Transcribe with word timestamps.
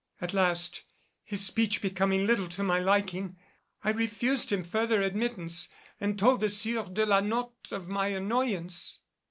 At 0.19 0.33
last, 0.33 0.81
his 1.23 1.45
speech 1.45 1.79
becoming 1.79 2.25
little 2.25 2.47
to 2.47 2.63
my 2.63 2.79
liking, 2.79 3.37
I 3.83 3.91
refused 3.91 4.51
him 4.51 4.63
further 4.63 5.03
admittance 5.03 5.69
and 5.99 6.17
told 6.17 6.41
the 6.41 6.49
Sieur 6.49 6.85
de 6.91 7.05
la 7.05 7.19
Notte 7.19 7.67
of 7.69 7.87
my 7.87 8.07
annoyance." 8.07 9.01